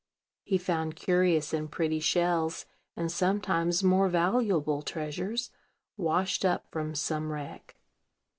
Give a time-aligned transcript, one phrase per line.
[0.41, 2.65] He found curious and pretty shells,
[2.95, 5.51] and sometimes more valuable treasures,
[5.95, 7.75] washed up from some wreck.